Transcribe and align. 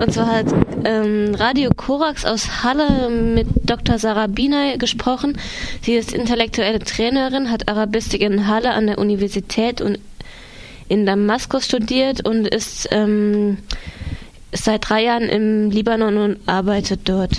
Und 0.00 0.14
zwar 0.14 0.28
hat 0.28 0.46
ähm, 0.84 1.34
Radio 1.34 1.70
Korax 1.76 2.24
aus 2.24 2.64
Halle 2.64 3.10
mit 3.10 3.46
Dr. 3.64 3.98
Sarah 3.98 4.28
Binay 4.28 4.78
gesprochen. 4.78 5.38
Sie 5.82 5.92
ist 5.92 6.12
intellektuelle 6.12 6.78
Trainerin, 6.78 7.50
hat 7.50 7.68
Arabistik 7.68 8.22
in 8.22 8.46
Halle 8.46 8.70
an 8.70 8.86
der 8.86 8.98
Universität 8.98 9.82
und 9.82 9.98
in 10.88 11.04
Damaskus 11.04 11.66
studiert 11.66 12.26
und 12.26 12.48
ist 12.48 12.88
ähm, 12.90 13.58
seit 14.52 14.88
drei 14.88 15.04
Jahren 15.04 15.28
im 15.28 15.70
Libanon 15.70 16.16
und 16.16 16.48
arbeitet 16.48 17.00
dort. 17.04 17.32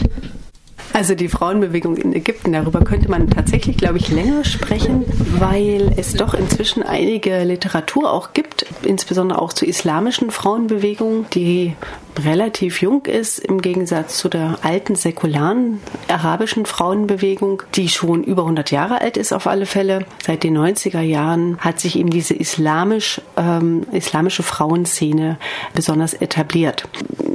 Also 0.94 1.16
die 1.16 1.30
Frauenbewegung 1.30 1.96
in 1.96 2.14
Ägypten, 2.14 2.52
darüber 2.52 2.82
könnte 2.82 3.10
man 3.10 3.30
tatsächlich, 3.30 3.78
glaube 3.78 3.98
ich, 3.98 4.10
länger 4.10 4.44
sprechen, 4.44 5.06
weil 5.40 5.94
es 5.96 6.14
doch 6.14 6.34
inzwischen 6.34 6.84
einige 6.84 7.44
Literatur 7.44 8.12
auch 8.12 8.34
gibt, 8.34 8.66
insbesondere 8.84 9.42
auch 9.42 9.54
zur 9.54 9.68
islamischen 9.68 10.32
Frauenbewegung, 10.32 11.26
die 11.34 11.76
relativ 12.20 12.82
jung 12.82 13.06
ist 13.06 13.40
im 13.40 13.62
Gegensatz 13.62 14.18
zu 14.18 14.28
der 14.28 14.60
alten 14.64 14.96
säkularen 14.96 15.80
arabischen 16.10 16.66
Frauenbewegung, 16.66 17.64
die 17.76 17.90
schon 17.90 18.24
über 18.24 18.44
100 18.44 18.72
Jahre 18.72 19.02
alt 19.02 19.18
ist 19.18 19.32
auf 19.32 19.48
alle 19.48 19.66
Fälle. 19.66 20.06
Seit 20.26 20.44
den 20.44 20.58
90er 20.58 21.02
Jahren 21.02 21.58
hat 21.60 21.80
sich 21.80 21.98
eben 21.98 22.10
diese 22.10 22.34
islamisch, 22.34 23.22
ähm, 23.38 23.84
islamische 23.92 24.44
Frauenszene 24.44 25.38
besonders 25.74 26.14
etabliert. 26.14 26.88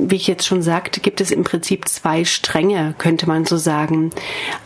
Wie 0.08 0.16
ich 0.16 0.26
jetzt 0.26 0.46
schon 0.46 0.62
sagte, 0.62 1.00
gibt 1.00 1.20
es 1.20 1.30
im 1.30 1.44
Prinzip 1.44 1.88
zwei 1.88 2.24
Stränge, 2.24 2.94
könnte 2.98 3.26
man 3.26 3.44
so 3.44 3.56
sagen. 3.56 4.10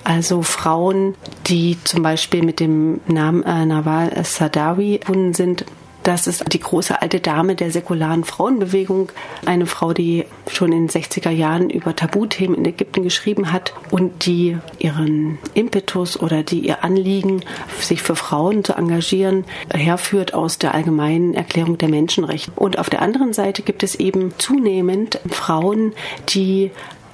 Also 0.05 0.43
Frauen, 0.43 1.15
die 1.47 1.79
zum 1.85 2.03
Beispiel 2.03 2.43
mit 2.43 2.59
dem 2.61 3.01
Namen 3.07 3.43
äh, 3.45 3.65
Nawal 3.65 4.13
Sadawi 4.25 5.01
verbunden 5.11 5.35
sind, 5.35 5.65
das 6.03 6.27
ist 6.27 6.53
die 6.53 6.61
große 6.61 7.01
alte 7.03 7.21
Dame 7.21 7.55
der 7.55 7.71
säkularen 7.71 8.25
Frauenbewegung, 8.25 9.13
eine 9.45 9.67
Frau, 9.67 9.93
die 9.93 10.25
schon 10.51 10.73
in 10.73 10.87
den 10.87 11.03
60er 11.03 11.31
Jahren 11.31 11.71
über 11.71 11.95
Tabuthemen 11.95 12.57
in 12.57 12.65
Ägypten 12.65 13.03
geschrieben 13.03 13.53
hat 13.53 13.75
und 13.91 14.27
die 14.27 14.57
ihren 14.79 15.39
Impetus 15.55 16.19
oder 16.19 16.43
die 16.43 16.61
ihr 16.61 16.85
Anliegen, 16.85 17.43
sich 17.81 18.03
für 18.03 18.17
Frauen 18.17 18.65
zu 18.65 18.75
engagieren, 18.75 19.45
herführt 19.73 20.35
aus 20.35 20.59
der 20.59 20.75
allgemeinen 20.75 21.35
Erklärung 21.35 21.79
der 21.79 21.89
Menschenrechte. 21.89 22.53
Und 22.57 22.79
auf 22.79 22.91
der 22.91 23.03
anderen 23.03 23.33
Seite 23.33 23.63
gibt 23.63 23.83
es 23.83 23.95
eben 23.95 24.33
zunehmend 24.39 25.21
Frauen, 25.29 25.93
die 26.29 26.71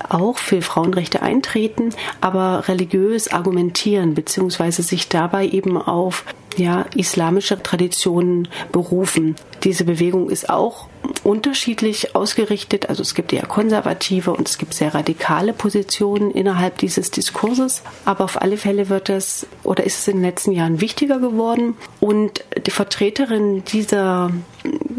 auch 0.09 0.39
für 0.39 0.63
Frauenrechte 0.63 1.23
eintreten, 1.23 1.91
aber 2.21 2.69
religiös 2.69 3.29
argumentieren 3.29 4.15
beziehungsweise 4.15 4.83
sich 4.83 5.09
dabei 5.09 5.47
eben 5.47 5.77
auf 5.81 6.25
ja, 6.57 6.87
islamische 6.95 7.63
Traditionen 7.63 8.49
berufen. 8.73 9.37
Diese 9.65 9.85
Bewegung 9.85 10.31
ist 10.31 10.49
auch 10.49 10.89
unterschiedlich 11.25 12.15
ausgerichtet. 12.15 12.89
Also 12.89 13.03
es 13.03 13.15
gibt 13.15 13.33
eher 13.33 13.47
konservative 13.47 14.33
und 14.33 14.49
es 14.49 14.59
gibt 14.59 14.75
sehr 14.75 14.95
radikale 14.95 15.53
Positionen 15.53 16.31
innerhalb 16.31 16.79
dieses 16.79 17.11
Diskurses. 17.11 17.83
Aber 18.05 18.25
auf 18.25 18.41
alle 18.41 18.57
Fälle 18.57 18.89
wird 18.89 19.09
es 19.09 19.47
oder 19.63 19.85
ist 19.85 19.99
es 19.99 20.09
in 20.09 20.17
den 20.17 20.25
letzten 20.25 20.53
Jahren 20.53 20.81
wichtiger 20.81 21.19
geworden. 21.19 21.77
Und 22.01 22.45
die 22.65 22.71
Vertreterinnen 22.71 23.65
dieser, 23.65 24.31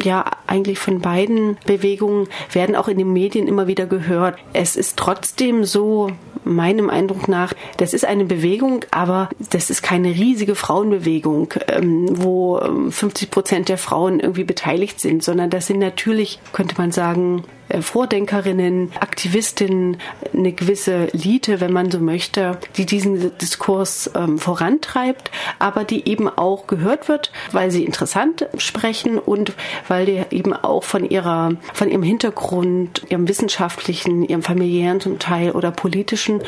ja, 0.08 0.24
eigentlich 0.48 0.80
von 0.80 1.02
beiden 1.02 1.58
Bewegungen 1.66 2.30
werden 2.54 2.78
auch 2.78 2.88
in 2.88 2.98
den 2.98 3.12
Medien 3.12 3.46
immer 3.48 3.68
wieder 3.68 3.86
gehört. 3.86 4.40
Es 4.54 4.78
ist 4.78 4.98
trotzdem 4.98 5.66
so, 5.66 6.12
meinem 6.46 6.90
Eindruck 6.90 7.28
nach, 7.28 7.54
das 7.76 7.94
ist 7.94 8.06
eine 8.06 8.24
Bewegung, 8.24 8.86
aber 8.92 9.30
das 9.52 9.70
ist 9.70 9.84
keine 9.84 10.08
riesige 10.10 10.56
Frauenbewegung, 10.56 11.54
ähm, 11.68 12.08
wo 12.10 12.58
50 12.90 13.28
ähm, 13.28 13.32
Prozent 13.32 13.70
der 13.70 13.78
Frauen 13.78 14.22
irgendwie 14.22 14.46
beteiligt 14.46 15.02
sind, 15.02 15.24
sondern 15.24 15.50
das 15.50 15.68
sind 15.68 15.80
natürlich, 15.80 16.40
könnte 16.54 16.76
man 16.78 16.94
sagen, 16.94 17.44
Vordenkerinnen, 17.82 18.92
Aktivistinnen, 19.00 19.98
eine 20.34 20.52
gewisse 20.54 21.14
Elite, 21.14 21.60
wenn 21.60 21.74
man 21.74 21.92
so 21.92 22.00
möchte, 22.00 22.58
die 22.78 22.86
diesen 22.86 23.38
Diskurs 23.38 24.10
ähm, 24.16 24.38
vorantreibt, 24.38 25.32
aber 25.60 25.84
die 25.84 26.08
eben 26.08 26.30
auch 26.30 26.68
gehört 26.68 27.10
wird, 27.10 27.32
weil 27.52 27.72
sie 27.72 27.84
interessant 27.84 28.48
sprechen 28.58 29.20
und 29.20 29.54
weil 29.88 30.06
die 30.06 30.24
eben 30.32 30.54
auch 30.54 30.84
von 30.84 31.10
ihrer, 31.10 31.54
von 31.74 31.90
ihrem 31.90 32.04
Hintergrund, 32.04 33.04
ihrem 33.10 33.28
wissenschaftlichen, 33.28 34.24
ihrem 34.24 34.44
familiären 34.44 35.00
zum 35.00 35.20
Teil 35.20 35.52
oder 35.52 35.72
politischen 35.72 36.42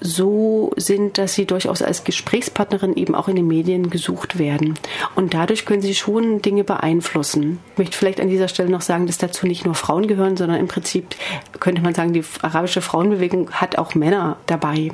so 0.00 0.72
sind, 0.76 1.18
dass 1.18 1.34
sie 1.34 1.46
durchaus 1.46 1.82
als 1.82 2.04
Gesprächspartnerin 2.04 2.96
eben 2.96 3.14
auch 3.14 3.28
in 3.28 3.36
den 3.36 3.46
Medien 3.46 3.90
gesucht 3.90 4.38
werden. 4.38 4.78
Und 5.14 5.34
dadurch 5.34 5.66
können 5.66 5.82
sie 5.82 5.94
schon 5.94 6.42
Dinge 6.42 6.64
beeinflussen. 6.64 7.58
Ich 7.72 7.78
möchte 7.78 7.96
vielleicht 7.96 8.20
an 8.20 8.28
dieser 8.28 8.48
Stelle 8.48 8.70
noch 8.70 8.80
sagen, 8.80 9.06
dass 9.06 9.18
dazu 9.18 9.46
nicht 9.46 9.64
nur 9.64 9.74
Frauen 9.74 10.06
gehören, 10.06 10.36
sondern 10.36 10.58
im 10.58 10.68
Prinzip 10.68 11.14
könnte 11.58 11.82
man 11.82 11.94
sagen, 11.94 12.12
die 12.12 12.24
arabische 12.42 12.80
Frauenbewegung 12.80 13.50
hat 13.52 13.78
auch 13.78 13.94
Männer 13.94 14.36
dabei. 14.46 14.90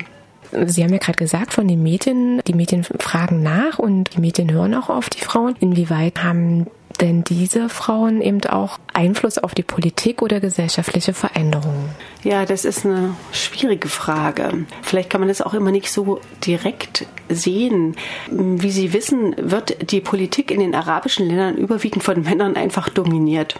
Sie 0.65 0.83
haben 0.83 0.93
ja 0.93 0.99
gerade 0.99 1.17
gesagt 1.17 1.53
von 1.53 1.67
den 1.67 1.83
Medien, 1.83 2.41
die 2.47 2.53
Medien 2.53 2.83
fragen 2.83 3.43
nach 3.43 3.79
und 3.79 4.15
die 4.15 4.21
Medien 4.21 4.51
hören 4.51 4.75
auch 4.75 4.89
auf 4.89 5.09
die 5.09 5.19
Frauen. 5.19 5.55
Inwieweit 5.59 6.23
haben 6.23 6.67
denn 6.97 7.23
diese 7.23 7.69
Frauen 7.69 8.21
eben 8.21 8.43
auch 8.45 8.79
Einfluss 8.93 9.37
auf 9.37 9.53
die 9.53 9.63
Politik 9.63 10.21
oder 10.21 10.39
gesellschaftliche 10.39 11.13
Veränderungen? 11.13 11.89
Ja, 12.23 12.45
das 12.45 12.65
ist 12.65 12.85
eine 12.85 13.15
schwierige 13.31 13.87
Frage. 13.87 14.65
Vielleicht 14.81 15.09
kann 15.09 15.21
man 15.21 15.27
das 15.27 15.41
auch 15.41 15.53
immer 15.53 15.71
nicht 15.71 15.91
so 15.91 16.19
direkt 16.45 17.05
sehen. 17.29 17.95
Wie 18.29 18.71
Sie 18.71 18.93
wissen, 18.93 19.35
wird 19.37 19.91
die 19.91 20.01
Politik 20.01 20.51
in 20.51 20.59
den 20.59 20.75
arabischen 20.75 21.27
Ländern 21.27 21.57
überwiegend 21.57 22.03
von 22.03 22.21
Männern 22.23 22.55
einfach 22.55 22.89
dominiert. 22.89 23.59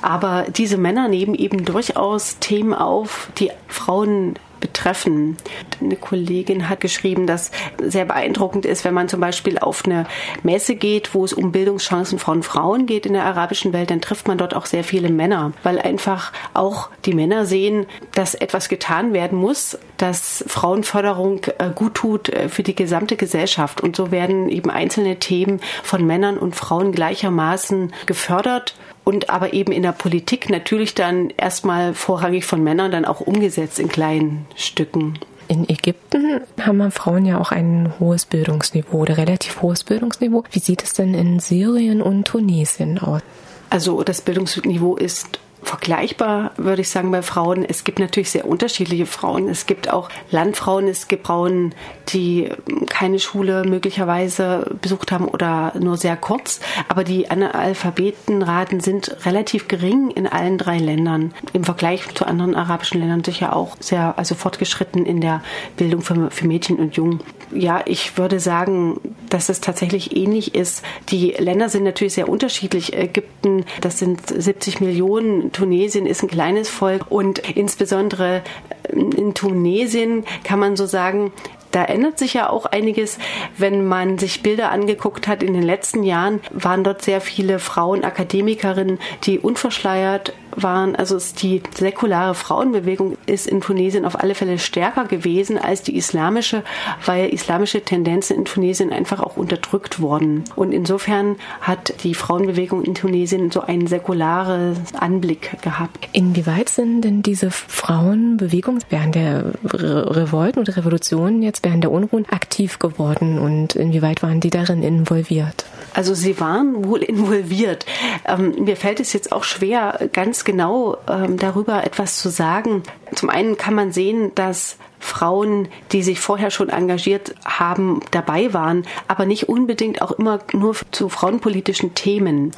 Aber 0.00 0.46
diese 0.48 0.78
Männer 0.78 1.08
nehmen 1.08 1.34
eben 1.34 1.64
durchaus 1.64 2.38
Themen 2.38 2.74
auf, 2.74 3.30
die 3.38 3.50
Frauen 3.68 4.34
betreffen. 4.62 5.36
Eine 5.82 5.96
Kollegin 5.96 6.70
hat 6.70 6.80
geschrieben, 6.80 7.26
dass 7.26 7.50
sehr 7.82 8.06
beeindruckend 8.06 8.64
ist, 8.64 8.84
wenn 8.84 8.94
man 8.94 9.10
zum 9.10 9.20
Beispiel 9.20 9.58
auf 9.58 9.84
eine 9.84 10.06
Messe 10.42 10.76
geht, 10.76 11.14
wo 11.14 11.24
es 11.24 11.34
um 11.34 11.52
Bildungschancen 11.52 12.18
von 12.18 12.42
Frauen 12.42 12.86
geht 12.86 13.04
in 13.04 13.12
der 13.12 13.24
arabischen 13.24 13.74
Welt, 13.74 13.90
dann 13.90 14.00
trifft 14.00 14.26
man 14.26 14.38
dort 14.38 14.54
auch 14.56 14.64
sehr 14.64 14.84
viele 14.84 15.10
Männer, 15.10 15.52
weil 15.62 15.78
einfach 15.78 16.32
auch 16.54 16.88
die 17.04 17.12
Männer 17.12 17.44
sehen, 17.44 17.86
dass 18.14 18.34
etwas 18.34 18.70
getan 18.70 19.12
werden 19.12 19.38
muss, 19.38 19.78
dass 19.98 20.44
Frauenförderung 20.46 21.42
äh, 21.58 21.70
gut 21.74 21.94
tut 21.94 22.28
äh, 22.28 22.48
für 22.48 22.62
die 22.62 22.74
gesamte 22.74 23.16
Gesellschaft. 23.16 23.80
Und 23.80 23.96
so 23.96 24.10
werden 24.10 24.48
eben 24.48 24.70
einzelne 24.70 25.18
Themen 25.18 25.60
von 25.82 26.06
Männern 26.06 26.38
und 26.38 26.56
Frauen 26.56 26.92
gleichermaßen 26.92 27.92
gefördert 28.06 28.74
und 29.04 29.30
aber 29.30 29.52
eben 29.52 29.72
in 29.72 29.82
der 29.82 29.92
Politik 29.92 30.50
natürlich 30.50 30.94
dann 30.94 31.30
erstmal 31.36 31.94
vorrangig 31.94 32.44
von 32.44 32.62
Männern 32.62 32.92
dann 32.92 33.04
auch 33.04 33.20
umgesetzt 33.20 33.78
in 33.78 33.88
kleinen 33.88 34.46
Stücken. 34.56 35.18
In 35.48 35.68
Ägypten 35.68 36.40
haben 36.60 36.90
Frauen 36.90 37.26
ja 37.26 37.38
auch 37.38 37.52
ein 37.52 37.92
hohes 37.98 38.24
Bildungsniveau 38.26 38.98
oder 38.98 39.18
relativ 39.18 39.60
hohes 39.60 39.84
Bildungsniveau. 39.84 40.44
Wie 40.50 40.60
sieht 40.60 40.82
es 40.82 40.94
denn 40.94 41.14
in 41.14 41.40
Syrien 41.40 42.00
und 42.00 42.26
Tunesien 42.26 42.98
aus? 42.98 43.20
Also 43.68 44.02
das 44.02 44.20
Bildungsniveau 44.20 44.96
ist 44.96 45.40
vergleichbar, 45.72 46.50
würde 46.58 46.82
ich 46.82 46.90
sagen, 46.90 47.10
bei 47.10 47.22
Frauen. 47.22 47.64
Es 47.64 47.82
gibt 47.82 47.98
natürlich 47.98 48.30
sehr 48.30 48.46
unterschiedliche 48.46 49.06
Frauen. 49.06 49.48
Es 49.48 49.64
gibt 49.64 49.90
auch 49.90 50.10
Landfrauen, 50.30 50.86
es 50.86 51.08
gibt 51.08 51.26
Frauen, 51.26 51.74
die 52.10 52.50
keine 52.90 53.18
Schule 53.18 53.64
möglicherweise 53.64 54.70
besucht 54.82 55.12
haben 55.12 55.26
oder 55.26 55.72
nur 55.80 55.96
sehr 55.96 56.16
kurz. 56.16 56.60
Aber 56.88 57.04
die 57.04 57.30
Analphabetenraten 57.30 58.80
sind 58.80 59.16
relativ 59.24 59.66
gering 59.66 60.10
in 60.10 60.26
allen 60.26 60.58
drei 60.58 60.76
Ländern. 60.76 61.32
Im 61.54 61.64
Vergleich 61.64 62.06
zu 62.14 62.26
anderen 62.26 62.54
arabischen 62.54 63.00
Ländern 63.00 63.24
sicher 63.24 63.56
auch 63.56 63.78
sehr, 63.80 64.18
also 64.18 64.34
fortgeschritten 64.34 65.06
in 65.06 65.22
der 65.22 65.42
Bildung 65.78 66.02
für, 66.02 66.30
für 66.30 66.46
Mädchen 66.46 66.76
und 66.80 66.96
Jungen. 66.96 67.20
Ja, 67.50 67.80
ich 67.86 68.18
würde 68.18 68.40
sagen, 68.40 69.00
dass 69.32 69.48
es 69.48 69.60
tatsächlich 69.60 70.16
ähnlich 70.16 70.54
ist. 70.54 70.84
Die 71.08 71.30
Länder 71.30 71.68
sind 71.68 71.84
natürlich 71.84 72.14
sehr 72.14 72.28
unterschiedlich. 72.28 72.92
Ägypten, 72.92 73.64
das 73.80 73.98
sind 73.98 74.20
70 74.26 74.80
Millionen 74.80 75.52
Tunesien 75.52 76.06
ist 76.06 76.22
ein 76.22 76.28
kleines 76.28 76.68
Volk 76.68 77.10
und 77.10 77.38
insbesondere 77.38 78.42
in 78.90 79.34
Tunesien 79.34 80.24
kann 80.44 80.58
man 80.58 80.76
so 80.76 80.86
sagen, 80.86 81.32
da 81.70 81.84
ändert 81.84 82.18
sich 82.18 82.34
ja 82.34 82.50
auch 82.50 82.66
einiges. 82.66 83.18
Wenn 83.56 83.86
man 83.86 84.18
sich 84.18 84.42
Bilder 84.42 84.70
angeguckt 84.70 85.26
hat 85.26 85.42
in 85.42 85.54
den 85.54 85.62
letzten 85.62 86.02
Jahren, 86.02 86.40
waren 86.50 86.84
dort 86.84 87.02
sehr 87.02 87.20
viele 87.20 87.58
Frauen 87.58 88.04
Akademikerinnen, 88.04 88.98
die 89.24 89.38
unverschleiert 89.38 90.34
waren. 90.56 90.96
Also 90.96 91.18
die 91.38 91.62
säkulare 91.74 92.34
Frauenbewegung 92.34 93.16
ist 93.26 93.46
in 93.46 93.60
Tunesien 93.60 94.04
auf 94.04 94.18
alle 94.18 94.34
Fälle 94.34 94.58
stärker 94.58 95.04
gewesen 95.04 95.58
als 95.58 95.82
die 95.82 95.96
islamische, 95.96 96.62
weil 97.04 97.28
islamische 97.32 97.82
Tendenzen 97.82 98.36
in 98.36 98.44
Tunesien 98.44 98.92
einfach 98.92 99.20
auch 99.20 99.36
unterdrückt 99.36 100.00
wurden. 100.00 100.44
Und 100.56 100.72
insofern 100.72 101.36
hat 101.60 102.04
die 102.04 102.14
Frauenbewegung 102.14 102.82
in 102.82 102.94
Tunesien 102.94 103.50
so 103.50 103.60
einen 103.60 103.86
säkularen 103.86 104.76
Anblick 104.98 105.62
gehabt. 105.62 106.08
Inwieweit 106.12 106.68
sind 106.68 107.02
denn 107.02 107.22
diese 107.22 107.50
Frauenbewegungen 107.50 108.82
während 108.90 109.14
der 109.14 109.52
Revolten 109.64 110.60
oder 110.60 110.76
Revolutionen, 110.76 111.42
jetzt 111.42 111.64
während 111.64 111.84
der 111.84 111.90
Unruhen, 111.90 112.26
aktiv 112.30 112.78
geworden 112.78 113.38
und 113.38 113.74
inwieweit 113.74 114.22
waren 114.22 114.40
die 114.40 114.50
darin 114.50 114.82
involviert? 114.82 115.64
Also 115.94 116.14
sie 116.14 116.40
waren 116.40 116.84
wohl 116.84 117.02
involviert. 117.02 117.84
Ähm, 118.26 118.54
mir 118.64 118.76
fällt 118.76 119.00
es 119.00 119.12
jetzt 119.12 119.32
auch 119.32 119.44
schwer, 119.44 120.08
ganz 120.12 120.41
genau 120.44 120.96
ähm, 121.08 121.36
darüber 121.36 121.84
etwas 121.84 122.18
zu 122.18 122.30
sagen. 122.30 122.82
Zum 123.14 123.30
einen 123.30 123.56
kann 123.56 123.74
man 123.74 123.92
sehen, 123.92 124.32
dass 124.34 124.76
Frauen, 125.02 125.66
die 125.90 126.02
sich 126.04 126.20
vorher 126.20 126.52
schon 126.52 126.68
engagiert 126.68 127.34
haben, 127.44 128.00
dabei 128.12 128.54
waren, 128.54 128.86
aber 129.08 129.26
nicht 129.26 129.48
unbedingt 129.48 130.00
auch 130.00 130.12
immer 130.12 130.38
nur 130.52 130.76
zu 130.92 131.08
frauenpolitischen 131.08 131.94
Themen. 131.94 132.52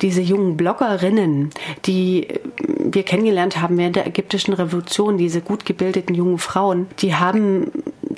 Diese 0.00 0.22
jungen 0.22 0.56
Bloggerinnen, 0.56 1.50
die 1.84 2.26
wir 2.78 3.02
kennengelernt 3.02 3.60
haben 3.60 3.76
während 3.76 3.96
der 3.96 4.06
ägyptischen 4.06 4.54
Revolution, 4.54 5.18
diese 5.18 5.42
gut 5.42 5.66
gebildeten 5.66 6.14
jungen 6.14 6.38
Frauen, 6.38 6.86
die 7.00 7.14
haben 7.14 7.70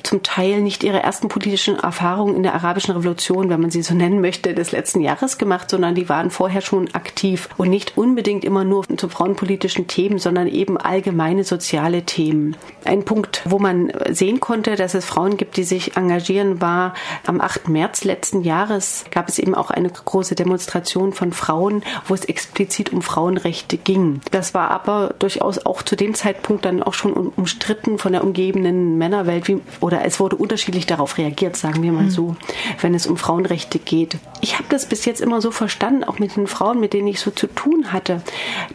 zum 0.03 0.23
Teil 0.23 0.61
nicht 0.61 0.83
ihre 0.83 1.01
ersten 1.01 1.29
politischen 1.29 1.79
Erfahrungen 1.79 2.35
in 2.35 2.43
der 2.43 2.53
arabischen 2.53 2.93
Revolution, 2.93 3.49
wenn 3.49 3.61
man 3.61 3.71
sie 3.71 3.81
so 3.81 3.93
nennen 3.93 4.21
möchte, 4.21 4.53
des 4.53 4.71
letzten 4.71 5.01
Jahres 5.01 5.37
gemacht, 5.37 5.69
sondern 5.69 5.95
die 5.95 6.09
waren 6.09 6.29
vorher 6.29 6.61
schon 6.61 6.93
aktiv 6.93 7.49
und 7.57 7.69
nicht 7.69 7.97
unbedingt 7.97 8.43
immer 8.43 8.63
nur 8.63 8.85
zu 8.97 9.09
frauenpolitischen 9.09 9.87
Themen, 9.87 10.19
sondern 10.19 10.47
eben 10.47 10.77
allgemeine 10.77 11.43
soziale 11.43 12.03
Themen. 12.03 12.55
Ein 12.85 13.05
Punkt, 13.05 13.41
wo 13.45 13.59
man 13.59 13.91
sehen 14.09 14.39
konnte, 14.39 14.75
dass 14.75 14.93
es 14.93 15.05
Frauen 15.05 15.37
gibt, 15.37 15.57
die 15.57 15.63
sich 15.63 15.95
engagieren, 15.95 16.61
war 16.61 16.93
am 17.25 17.39
8. 17.39 17.69
März 17.69 18.03
letzten 18.03 18.41
Jahres 18.41 19.05
gab 19.11 19.29
es 19.29 19.39
eben 19.39 19.55
auch 19.55 19.71
eine 19.71 19.89
große 19.89 20.35
Demonstration 20.35 21.13
von 21.13 21.31
Frauen, 21.31 21.83
wo 22.07 22.13
es 22.13 22.25
explizit 22.25 22.91
um 22.91 23.01
Frauenrechte 23.01 23.77
ging. 23.77 24.21
Das 24.31 24.53
war 24.53 24.71
aber 24.71 25.15
durchaus 25.19 25.65
auch 25.65 25.81
zu 25.81 25.95
dem 25.95 26.13
Zeitpunkt 26.13 26.65
dann 26.65 26.83
auch 26.83 26.93
schon 26.93 27.13
umstritten 27.13 27.97
von 27.97 28.11
der 28.11 28.23
umgebenden 28.23 28.97
Männerwelt 28.97 29.47
wie, 29.47 29.61
oder 29.79 29.92
es 30.01 30.19
wurde 30.19 30.35
unterschiedlich 30.35 30.85
darauf 30.85 31.17
reagiert, 31.17 31.55
sagen 31.55 31.83
wir 31.83 31.91
mal 31.91 32.05
hm. 32.05 32.09
so, 32.09 32.35
wenn 32.81 32.93
es 32.93 33.07
um 33.07 33.17
Frauenrechte 33.17 33.79
geht. 33.79 34.17
Ich 34.41 34.55
habe 34.55 34.65
das 34.69 34.87
bis 34.87 35.05
jetzt 35.05 35.21
immer 35.21 35.41
so 35.41 35.51
verstanden, 35.51 36.03
auch 36.03 36.19
mit 36.19 36.35
den 36.35 36.47
Frauen, 36.47 36.79
mit 36.79 36.93
denen 36.93 37.07
ich 37.07 37.19
so 37.19 37.31
zu 37.31 37.47
tun 37.47 37.91
hatte, 37.91 38.21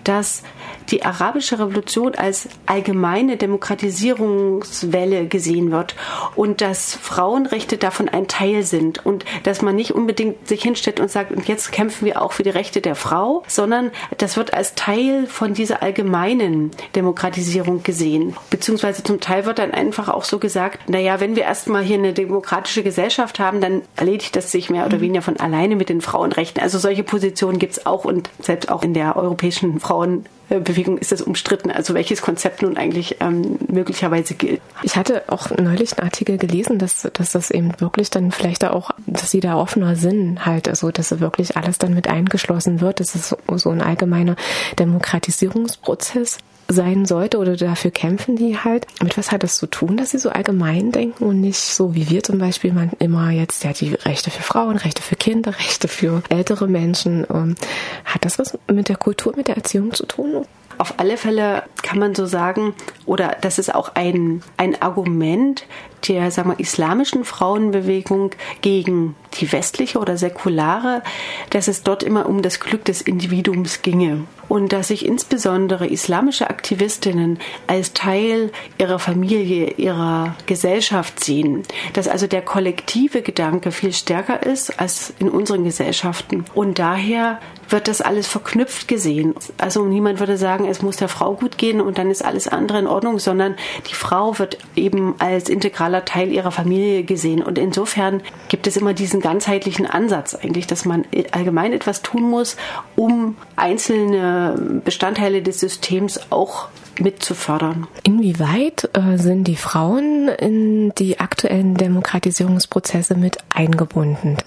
dass 0.05 0.43
die 0.91 1.05
arabische 1.05 1.59
Revolution 1.59 2.15
als 2.15 2.49
allgemeine 2.67 3.37
Demokratisierungswelle 3.37 5.26
gesehen 5.26 5.70
wird 5.70 5.94
und 6.35 6.61
dass 6.61 6.94
Frauenrechte 6.94 7.76
davon 7.76 8.09
ein 8.09 8.29
Teil 8.29 8.62
sind 8.62 9.05
und 9.05 9.25
dass 9.43 9.62
man 9.62 9.76
nicht 9.76 9.94
unbedingt 9.94 10.49
sich 10.49 10.62
hinstellt 10.62 11.00
und 11.00 11.11
sagt, 11.11 11.32
und 11.32 11.47
jetzt 11.49 11.73
kämpfen 11.73 12.06
wir 12.06 12.23
auch 12.23 12.32
für 12.32 12.43
die 12.43 12.50
Rechte 12.50 12.81
der 12.81 12.94
Frau, 12.94 13.43
sondern 13.47 13.91
das 14.17 14.37
wird 14.37 14.55
als 14.55 14.75
Teil 14.75 15.26
von 15.26 15.55
dieser 15.55 15.82
allgemeinen 15.82 16.70
Demokratisierung 16.94 17.82
gesehen. 17.82 18.37
Beziehungsweise 18.50 19.03
zum 19.03 19.20
Teil 19.20 19.44
wird 19.44 19.59
dann 19.59 19.73
einfach 19.73 20.09
auch 20.09 20.25
so 20.25 20.38
gesagt, 20.38 20.88
naja, 20.88 21.07
wenn 21.20 21.37
wir 21.37 21.44
erstmal 21.44 21.82
hier 21.82 21.99
eine 21.99 22.12
demokratische 22.12 22.82
Gesellschaft 22.82 23.38
haben, 23.38 23.60
dann 23.60 23.82
erledigt 23.96 24.37
das 24.37 24.50
sich 24.50 24.70
mehr 24.70 24.87
oder 24.87 24.99
mhm. 24.99 25.02
weniger 25.02 25.22
von 25.22 25.38
alleine 25.38 25.76
mit 25.76 25.88
den 25.88 26.00
Frauenrechten. 26.00 26.62
Also 26.62 26.78
solche 26.78 27.05
Positionen 27.05 27.58
gibt 27.58 27.72
es 27.75 27.87
auch 27.87 28.05
und 28.05 28.31
selbst 28.40 28.70
auch 28.70 28.82
in 28.82 28.94
der 28.94 29.16
europäischen 29.16 29.81
Frauen 29.81 30.26
Bewegung 30.49 30.96
ist 30.96 31.12
es 31.12 31.20
umstritten, 31.20 31.70
also 31.70 31.93
welches 31.93 32.22
Konzept 32.22 32.62
nun 32.62 32.78
eigentlich 32.78 33.16
ähm, 33.20 33.58
möglicherweise 33.69 34.34
gilt. 34.34 34.62
Ich 34.82 34.96
hatte 34.96 35.25
auch 35.26 35.50
neulich 35.50 35.99
einen 35.99 36.08
Artikel 36.08 36.38
gelesen, 36.38 36.78
dass, 36.78 37.06
dass 37.12 37.32
das 37.32 37.50
eben 37.50 37.78
wirklich 37.81 38.08
dann 38.08 38.32
vielleicht 38.32 38.64
auch, 38.64 38.90
dass 39.06 39.31
sie 39.31 39.40
da 39.40 39.56
offener 39.56 39.94
sind 39.94 40.46
halt, 40.46 40.69
also 40.69 40.90
dass 40.90 41.20
wirklich 41.20 41.56
alles 41.58 41.76
dann 41.76 41.93
mit 41.93 42.08
eingeschlossen 42.08 42.81
wird. 42.81 43.00
Das 43.00 43.14
ist 43.14 43.37
so 43.56 43.70
ein 43.70 43.82
allgemeiner 43.82 44.37
Demokratisierungsprozess 44.78 46.38
sein 46.69 47.06
sollte 47.06 47.38
oder 47.38 47.56
dafür 47.56 47.91
kämpfen 47.91 48.37
die 48.37 48.59
halt. 48.59 48.87
Mit 49.03 49.17
was 49.17 49.32
hat 49.32 49.43
das 49.43 49.56
zu 49.56 49.67
tun, 49.67 49.97
dass 49.97 50.11
sie 50.11 50.19
so 50.19 50.29
allgemein 50.29 50.93
denken 50.93 51.25
und 51.25 51.41
nicht 51.41 51.59
so 51.59 51.94
wie 51.94 52.11
wir 52.11 52.23
zum 52.23 52.38
Beispiel 52.38 52.73
man 52.73 52.91
immer 52.99 53.31
jetzt 53.31 53.65
ja 53.65 53.73
die 53.73 53.94
Rechte 53.94 54.31
für 54.31 54.43
Frauen, 54.43 54.76
Rechte 54.76 55.03
für 55.03 55.17
Kinder, 55.17 55.53
Rechte 55.59 55.88
für 55.88 56.23
ältere 56.29 56.69
Menschen. 56.69 57.26
Ähm, 57.32 57.56
hat 58.05 58.25
das 58.25 58.38
was 58.38 58.59
mit 58.70 58.88
der 58.88 58.97
Kultur, 58.97 59.32
mit 59.35 59.49
der 59.49 59.56
Erziehung 59.56 59.93
zu 59.94 60.06
tun? 60.06 60.44
Auf 60.76 60.94
alle 60.99 61.17
Fälle 61.17 61.65
kann 61.82 61.99
man 61.99 62.15
so 62.15 62.26
sagen, 62.26 62.73
oder 63.05 63.37
das 63.41 63.59
ist 63.59 63.75
auch 63.75 63.97
ein, 63.97 64.43
ein 64.59 64.81
Argument 64.81 65.65
der 66.06 66.31
sagen 66.31 66.50
wir, 66.50 66.61
islamischen 66.61 67.25
Frauenbewegung 67.25 68.31
gegen 68.61 69.17
die 69.40 69.50
westliche 69.52 69.99
oder 69.99 70.17
säkulare, 70.17 71.02
dass 71.50 71.69
es 71.69 71.82
dort 71.82 72.02
immer 72.02 72.26
um 72.26 72.43
das 72.43 72.61
Glück 72.61 72.85
des 72.85 73.00
Individuums 73.00 73.82
ginge 73.82 74.25
und 74.49 74.73
dass 74.73 74.88
sich 74.88 75.06
insbesondere 75.06 75.87
islamische 75.87 76.49
Aktivistinnen 76.49 77.38
als 77.67 77.93
Teil 77.93 78.50
ihrer 78.79 78.99
Familie, 78.99 79.73
ihrer 79.73 80.35
Gesellschaft 80.46 81.23
sehen, 81.23 81.62
dass 81.93 82.08
also 82.08 82.26
der 82.26 82.43
kollektive 82.43 83.23
Gedanke 83.23 83.73
viel 83.73 83.93
stärker 83.93 84.43
ist 84.43 84.81
als 84.81 85.12
in 85.19 85.29
unseren 85.29 85.64
Gesellschaften 85.64 86.44
und 86.55 86.79
daher 86.79 87.38
wird 87.70 87.88
das 87.88 88.00
alles 88.00 88.26
verknüpft 88.26 88.88
gesehen. 88.88 89.34
Also 89.58 89.84
niemand 89.84 90.20
würde 90.20 90.37
sagen, 90.37 90.67
es 90.67 90.82
muss 90.82 90.96
der 90.96 91.08
Frau 91.08 91.34
gut 91.34 91.58
gehen 91.58 91.81
und 91.81 91.99
dann 91.99 92.11
ist 92.11 92.25
alles 92.25 92.49
andere 92.49 92.79
in 92.79 92.87
Ordnung, 92.87 93.19
sondern 93.19 93.56
die 93.88 93.94
Frau 93.94 94.38
wird 94.38 94.58
eben 94.75 95.14
als 95.19 95.49
integraler 95.49 96.05
Teil 96.05 96.32
ihrer 96.32 96.50
Familie 96.50 97.02
gesehen. 97.02 97.43
Und 97.43 97.58
insofern 97.58 98.23
gibt 98.49 98.67
es 98.67 98.76
immer 98.76 98.94
diesen 98.94 99.20
ganzheitlichen 99.28 99.84
Ansatz 99.84 100.34
eigentlich, 100.34 100.66
dass 100.66 100.86
man 100.86 101.04
allgemein 101.32 101.75
etwas 101.75 102.00
tun 102.00 102.22
muss, 102.22 102.56
um 102.96 103.36
einzelne 103.56 104.80
Bestandteile 104.86 105.42
des 105.42 105.60
Systems 105.60 106.19
auch 106.30 106.69
mit 106.98 107.22
zu 107.22 107.34
fördern. 107.34 107.86
Inwieweit 108.04 108.88
äh, 108.94 109.19
sind 109.19 109.44
die 109.44 109.56
Frauen 109.56 110.28
in 110.28 110.94
die 110.94 111.20
aktuellen 111.20 111.75
Demokratisierungsprozesse 111.75 113.16
mit 113.16 113.36
eingebunden? 113.50 114.38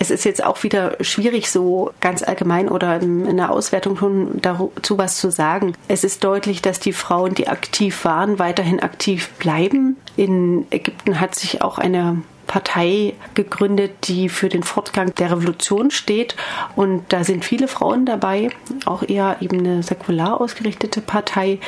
Es 0.00 0.10
ist 0.10 0.24
jetzt 0.24 0.44
auch 0.44 0.64
wieder 0.64 0.96
schwierig, 1.00 1.48
so 1.48 1.92
ganz 2.00 2.24
allgemein 2.24 2.68
oder 2.68 3.00
in 3.00 3.36
der 3.36 3.50
Auswertung 3.50 3.96
schon 3.96 4.42
dazu 4.42 4.98
was 4.98 5.18
zu 5.18 5.30
sagen. 5.30 5.74
Es 5.86 6.02
ist 6.02 6.24
deutlich, 6.24 6.60
dass 6.60 6.80
die 6.80 6.92
Frauen, 6.92 7.34
die 7.34 7.46
aktiv 7.46 8.04
waren, 8.04 8.40
weiterhin 8.40 8.80
aktiv 8.80 9.30
bleiben. 9.38 9.96
In 10.16 10.66
Ägypten 10.70 11.20
hat 11.20 11.36
sich 11.36 11.62
auch 11.62 11.78
eine 11.78 12.22
Partei 12.46 13.14
gegründet, 13.34 14.08
die 14.08 14.28
für 14.28 14.48
den 14.48 14.62
Fortgang 14.62 15.14
der 15.14 15.32
Revolution 15.32 15.90
steht. 15.90 16.36
Und 16.76 17.04
da 17.08 17.24
sind 17.24 17.44
viele 17.44 17.68
Frauen 17.68 18.06
dabei, 18.06 18.50
auch 18.84 19.02
eher 19.02 19.36
eben 19.40 19.58
eine 19.58 19.82
säkular 19.82 20.40
ausgerichtete 20.40 21.00
Partei. 21.00 21.58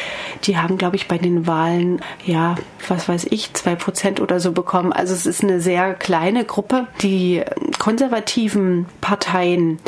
Die 0.44 0.56
haben, 0.56 0.78
glaube 0.78 0.96
ich, 0.96 1.08
bei 1.08 1.19
den 1.19 1.46
Wahlen, 1.46 2.00
ja, 2.25 2.54
was 2.86 3.08
weiß 3.08 3.26
ich, 3.30 3.52
zwei 3.54 3.75
Prozent 3.75 4.20
oder 4.20 4.40
so 4.40 4.52
bekommen. 4.52 4.92
Also 4.92 5.14
es 5.14 5.26
ist 5.26 5.42
eine 5.42 5.60
sehr 5.60 5.94
kleine 5.94 6.44
Gruppe. 6.44 6.86
Die 7.02 7.42
konservativen 7.78 8.86
Parteien, 9.00 9.78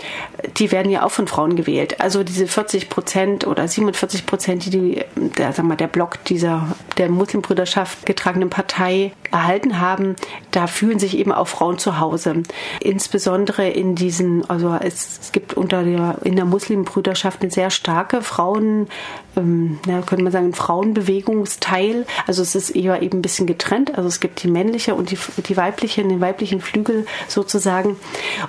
die 0.56 0.72
werden 0.72 0.90
ja 0.90 1.04
auch 1.04 1.10
von 1.10 1.28
Frauen 1.28 1.56
gewählt. 1.56 2.00
Also 2.00 2.24
diese 2.24 2.46
40 2.46 2.88
Prozent 2.88 3.46
oder 3.46 3.66
47 3.68 4.26
Prozent, 4.26 4.66
die, 4.66 4.70
die 4.70 5.02
der, 5.38 5.52
sag 5.52 5.64
mal, 5.64 5.76
der 5.76 5.86
Block 5.86 6.22
dieser 6.24 6.76
der 6.98 7.08
Muslimbrüderschaft 7.08 8.04
getragenen 8.06 8.50
Partei 8.50 9.12
erhalten 9.30 9.80
haben, 9.80 10.16
dafür 10.50 10.79
fühlen 10.80 10.98
sich 10.98 11.18
eben 11.18 11.30
auch 11.30 11.46
Frauen 11.46 11.76
zu 11.76 12.00
Hause. 12.00 12.42
Insbesondere 12.80 13.68
in 13.68 13.96
diesen, 13.96 14.48
also 14.48 14.74
es, 14.80 15.30
gibt 15.30 15.52
unter 15.52 15.84
der, 15.84 16.16
in 16.24 16.36
der 16.36 16.46
Muslimbrüderschaft 16.46 17.42
eine 17.42 17.50
sehr 17.50 17.68
starke 17.68 18.22
Frauen, 18.22 18.88
ähm, 19.36 19.78
ja, 19.86 20.00
könnte 20.00 20.24
man 20.24 20.32
sagen, 20.32 20.54
Frauenbewegungsteil. 20.54 22.06
Also 22.26 22.40
es 22.40 22.54
ist 22.54 22.70
eher 22.70 23.02
eben 23.02 23.18
ein 23.18 23.22
bisschen 23.22 23.46
getrennt. 23.46 23.98
Also 23.98 24.08
es 24.08 24.20
gibt 24.20 24.42
die 24.42 24.48
männliche 24.48 24.94
und 24.94 25.10
die, 25.10 25.18
die 25.46 25.56
weibliche, 25.58 26.02
den 26.02 26.22
weiblichen 26.22 26.62
Flügel 26.62 27.04
sozusagen. 27.28 27.96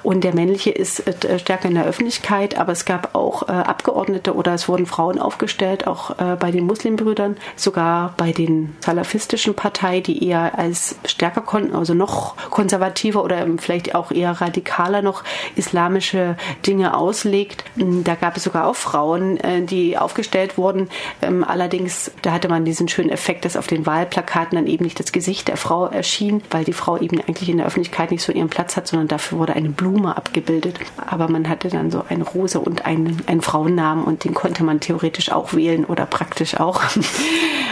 Und 0.01 0.23
der 0.23 0.33
männliche 0.33 0.69
ist 0.69 1.05
äh, 1.05 1.37
stärker 1.37 1.67
in 1.67 1.75
der 1.75 1.85
Öffentlichkeit, 1.85 2.57
aber 2.57 2.71
es 2.71 2.85
gab 2.85 3.13
auch 3.13 3.49
äh, 3.49 3.51
Abgeordnete 3.51 4.35
oder 4.35 4.53
es 4.53 4.69
wurden 4.69 4.85
Frauen 4.85 5.19
aufgestellt, 5.19 5.85
auch 5.85 6.11
äh, 6.11 6.37
bei 6.39 6.51
den 6.51 6.65
Muslimbrüdern, 6.65 7.35
sogar 7.57 8.13
bei 8.15 8.31
den 8.31 8.73
salafistischen 8.79 9.53
Parteien, 9.53 10.03
die 10.03 10.25
eher 10.25 10.57
als 10.57 10.95
stärker 11.03 11.41
konnten, 11.41 11.75
also 11.75 11.93
noch 11.93 12.20
konservativer 12.49 13.23
oder 13.23 13.45
vielleicht 13.57 13.95
auch 13.95 14.11
eher 14.11 14.31
radikaler 14.41 15.01
noch 15.01 15.23
islamische 15.55 16.35
Dinge 16.65 16.95
auslegt. 16.95 17.63
Mm, 17.75 18.03
da 18.03 18.15
gab 18.15 18.37
es 18.37 18.43
sogar 18.43 18.67
auch 18.67 18.75
Frauen, 18.75 19.37
äh, 19.37 19.61
die 19.61 19.97
aufgestellt 19.97 20.57
wurden. 20.57 20.89
Ähm, 21.21 21.43
allerdings, 21.43 22.11
da 22.21 22.31
hatte 22.31 22.49
man 22.49 22.65
diesen 22.65 22.87
schönen 22.87 23.09
Effekt, 23.09 23.45
dass 23.45 23.57
auf 23.57 23.67
den 23.67 23.85
Wahlplakaten 23.85 24.55
dann 24.55 24.67
eben 24.67 24.83
nicht 24.83 24.99
das 24.99 25.11
Gesicht 25.11 25.47
der 25.47 25.57
Frau 25.57 25.85
erschien, 25.85 26.41
weil 26.49 26.63
die 26.63 26.73
Frau 26.73 26.97
eben 26.97 27.19
eigentlich 27.21 27.49
in 27.49 27.57
der 27.57 27.65
Öffentlichkeit 27.65 28.11
nicht 28.11 28.23
so 28.23 28.31
ihren 28.31 28.49
Platz 28.49 28.77
hat, 28.77 28.87
sondern 28.87 29.07
dafür 29.07 29.39
wurde 29.39 29.53
eine 29.53 29.69
Blume 29.69 30.15
abgebildet. 30.15 30.79
Aber 31.09 31.27
man 31.27 31.47
hatte 31.49 31.69
dann 31.69 31.91
so 31.91 32.03
eine 32.09 32.23
Rose 32.23 32.59
und 32.59 32.85
einen, 32.85 33.21
einen 33.27 33.41
Frauennamen 33.41 34.03
und 34.03 34.23
den 34.23 34.33
konnte 34.33 34.63
man 34.63 34.79
theoretisch 34.79 35.31
auch 35.31 35.53
wählen 35.53 35.85
oder 35.85 36.05
praktisch 36.05 36.59
auch. 36.59 36.81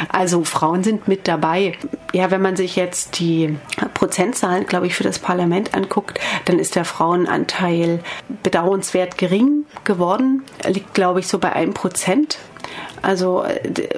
Also 0.07 0.45
Frauen 0.45 0.81
sind 0.83 1.09
mit 1.09 1.27
dabei. 1.27 1.77
Ja, 2.13 2.31
wenn 2.31 2.41
man 2.41 2.55
sich 2.55 2.77
jetzt 2.77 3.19
die 3.19 3.57
Prozent 3.93 4.35
Zahlen, 4.39 4.65
glaube 4.65 4.87
ich, 4.87 4.95
für 4.95 5.03
das 5.03 5.19
Parlament 5.19 5.73
anguckt, 5.73 6.19
dann 6.45 6.59
ist 6.59 6.75
der 6.75 6.85
Frauenanteil 6.85 7.99
bedauernswert 8.43 9.17
gering 9.17 9.65
geworden. 9.83 10.43
Liegt, 10.67 10.93
glaube 10.93 11.19
ich, 11.19 11.27
so 11.27 11.39
bei 11.39 11.53
einem 11.53 11.73
Prozent. 11.73 12.39
Also, 13.01 13.43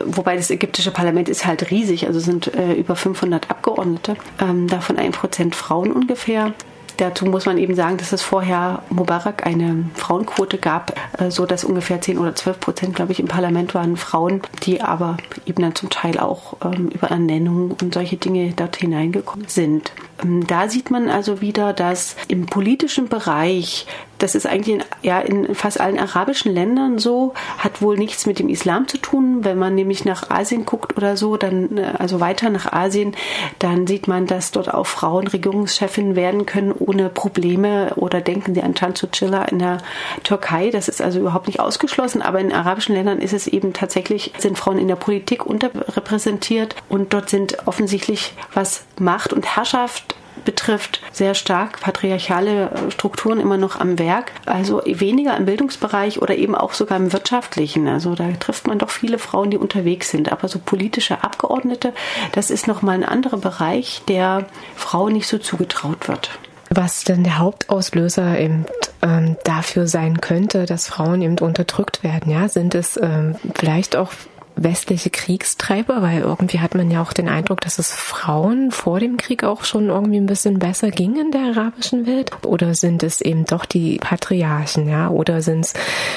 wobei 0.06 0.36
das 0.36 0.50
ägyptische 0.50 0.92
Parlament 0.92 1.30
ist 1.30 1.46
halt 1.46 1.72
riesig, 1.72 2.08
also 2.08 2.20
sind 2.20 2.54
äh, 2.54 2.74
über 2.74 2.96
500 2.96 3.50
Abgeordnete, 3.50 4.16
ähm, 4.40 4.68
davon 4.68 4.98
ein 4.98 5.12
Prozent 5.12 5.56
Frauen 5.56 5.92
ungefähr. 5.92 6.54
Dazu 7.02 7.26
muss 7.26 7.48
man 7.48 7.58
eben 7.58 7.74
sagen, 7.74 7.98
dass 7.98 8.12
es 8.12 8.22
vorher 8.22 8.84
Mubarak 8.92 9.48
eine 9.48 9.86
Frauenquote 9.96 10.60
gab, 10.60 10.94
äh, 11.18 11.32
so 11.32 11.48
dass 11.48 11.64
ungefähr 11.64 12.00
10 12.00 12.20
oder 12.20 12.36
12 12.36 12.60
Prozent, 12.60 12.96
glaube 12.96 13.12
ich, 13.12 13.20
im 13.20 13.28
Parlament 13.28 13.74
waren 13.74 13.98
Frauen, 13.98 14.42
die 14.62 14.82
aber 14.82 15.18
eben 15.48 15.64
dann 15.64 15.74
zum 15.74 15.90
Teil 15.90 16.20
auch 16.20 16.58
ähm, 16.64 16.90
über 16.90 17.08
Ernennung 17.08 17.76
und 17.82 17.96
solche 17.96 18.18
Dinge 18.18 18.54
dort 18.56 18.76
hineingekommen 18.76 19.48
sind. 19.48 19.92
Ähm, 20.24 20.46
da 20.46 20.70
sieht 20.70 20.92
man 20.92 21.10
also 21.10 21.42
wieder, 21.42 21.74
dass 21.74 22.16
im 22.28 22.46
politischen 22.46 23.10
Bereich 23.10 23.88
das 24.22 24.36
ist 24.36 24.46
eigentlich 24.46 24.76
in, 24.76 24.84
ja, 25.02 25.20
in 25.20 25.56
fast 25.56 25.82
allen 25.82 25.98
arabischen 25.98 26.54
Ländern 26.54 27.00
so, 27.00 27.34
hat 27.58 27.82
wohl 27.82 27.98
nichts 27.98 28.28
mit 28.28 28.40
dem 28.40 28.50
Islam 28.50 28.88
zu 28.88 28.98
tun. 28.98 29.44
Wenn 29.44 29.58
man 29.58 29.74
nämlich 29.74 30.06
nach 30.06 30.30
Asien 30.30 30.66
guckt 30.66 30.96
oder 30.96 31.18
so, 31.18 31.38
dann, 31.38 31.78
äh, 31.78 31.94
also 31.98 32.20
weiter 32.20 32.50
nach 32.50 32.72
Asien, 32.72 33.16
dann 33.60 33.88
sieht 33.88 34.08
man, 34.08 34.28
dass 34.28 34.52
dort 34.52 34.72
auch 34.74 34.86
Frauen 34.86 35.28
Regierungschefinnen 35.28 36.16
werden 36.16 36.46
können 36.46 36.72
ohne 36.92 37.10
Probleme. 37.10 37.94
Oder 37.96 38.22
denken 38.22 38.54
Sie 38.54 38.62
an 38.62 38.76
Çiller 38.76 39.50
in 39.50 39.60
der 39.60 39.78
Türkei. 40.24 40.70
Das 40.72 40.88
ist 40.88 41.02
also 41.02 41.20
überhaupt 41.20 41.48
nicht 41.48 41.60
ausgeschlossen. 41.60 42.22
Aber 42.22 42.40
in 42.40 42.52
arabischen 42.52 42.96
Ländern 42.96 43.20
ist 43.20 43.34
es 43.34 43.48
eben 43.48 43.74
tatsächlich, 43.74 44.34
sind 44.38 44.58
Frauen 44.58 44.78
in 44.78 44.88
der 44.88 44.96
Politik 44.96 45.46
unterrepräsentiert. 45.46 46.76
Und 46.90 47.14
dort 47.14 47.30
sind 47.30 47.68
offensichtlich, 47.68 48.34
was 48.54 48.86
Macht 49.00 49.34
und 49.34 49.56
Herrschaft 49.56 50.16
betrifft, 50.46 51.02
sehr 51.12 51.36
stark 51.36 51.80
patriarchale 51.82 52.72
Strukturen 52.90 53.40
immer 53.40 53.58
noch 53.58 53.80
am 53.80 54.00
Werk. 54.00 54.32
Also 54.46 54.82
weniger 54.86 55.38
im 55.38 55.46
Bildungsbereich 55.46 56.22
oder 56.22 56.36
eben 56.36 56.56
auch 56.56 56.74
sogar 56.74 56.98
im 56.98 57.14
wirtschaftlichen. 57.14 57.88
Also 57.88 58.16
da 58.16 58.32
trifft 58.40 58.68
man 58.68 58.80
doch 58.80 58.90
viele 58.90 59.20
Frauen, 59.20 59.52
die 59.52 59.58
unterwegs 59.58 60.10
sind. 60.10 60.32
Aber 60.32 60.48
so 60.48 60.60
politische 60.60 61.24
Abgeordnete, 61.24 61.94
das 62.32 62.50
ist 62.50 62.68
nochmal 62.68 62.96
ein 62.96 63.06
anderer 63.06 63.38
Bereich, 63.38 64.02
der 64.08 64.48
Frauen 64.76 65.14
nicht 65.14 65.28
so 65.28 65.38
zugetraut 65.38 66.08
wird. 66.08 66.32
Was 66.74 67.04
denn 67.04 67.26
der 67.26 67.38
Hauptauslöser 67.38 68.40
eben 68.40 68.66
ähm, 69.02 69.36
dafür 69.44 69.88
sein 69.88 70.22
könnte, 70.22 70.66
dass 70.66 70.88
Frauen 70.88 71.22
eben 71.22 71.38
unterdrückt 71.40 72.02
werden, 72.02 72.32
ja, 72.32 72.48
sind 72.48 72.76
es 72.76 72.98
ähm, 73.02 73.36
vielleicht 73.56 73.98
auch 73.98 74.12
westliche 74.56 75.10
Kriegstreiber, 75.10 76.02
weil 76.02 76.22
irgendwie 76.22 76.60
hat 76.60 76.76
man 76.76 76.90
ja 76.90 77.02
auch 77.02 77.12
den 77.12 77.28
Eindruck, 77.28 77.60
dass 77.62 77.78
es 77.78 77.94
Frauen 77.94 78.72
vor 78.72 79.00
dem 79.00 79.18
Krieg 79.18 79.44
auch 79.44 79.66
schon 79.66 79.90
irgendwie 79.90 80.18
ein 80.18 80.26
bisschen 80.28 80.60
besser 80.60 80.92
ging 80.92 81.20
in 81.20 81.32
der 81.32 81.58
arabischen 81.58 82.06
Welt. 82.06 82.32
Oder 82.46 82.74
sind 82.74 83.04
es 83.04 83.20
eben 83.20 83.46
doch 83.46 83.66
die 83.66 83.98
Patriarchen, 83.98 84.88
ja? 84.88 85.10
Oder 85.10 85.42
sind 85.42 85.66
es, 85.66 85.74